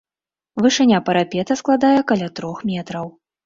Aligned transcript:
Вышыня 0.65 1.03
парапета 1.11 1.59
складае 1.61 1.95
каля 2.15 2.33
трох 2.41 2.67
метраў. 2.75 3.17